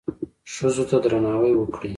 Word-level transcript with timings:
ښځو 0.53 0.83
ته 0.89 0.97
درناوی 1.03 1.53
وکړئ 1.57 1.89